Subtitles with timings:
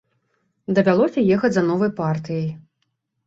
[0.77, 2.49] Давялося ехаць за новай партыяй.